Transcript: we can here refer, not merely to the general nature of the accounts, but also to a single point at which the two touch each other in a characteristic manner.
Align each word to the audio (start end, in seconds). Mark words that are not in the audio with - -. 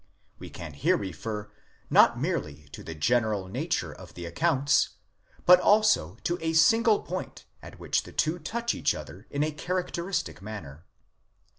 we 0.39 0.49
can 0.49 0.73
here 0.73 0.97
refer, 0.97 1.51
not 1.91 2.19
merely 2.19 2.67
to 2.71 2.83
the 2.83 2.95
general 2.95 3.47
nature 3.47 3.93
of 3.93 4.15
the 4.15 4.25
accounts, 4.25 4.97
but 5.45 5.59
also 5.59 6.17
to 6.23 6.39
a 6.41 6.53
single 6.53 7.03
point 7.03 7.45
at 7.61 7.77
which 7.77 8.01
the 8.01 8.11
two 8.11 8.39
touch 8.39 8.73
each 8.73 8.95
other 8.95 9.27
in 9.29 9.43
a 9.43 9.51
characteristic 9.51 10.41
manner. 10.41 10.85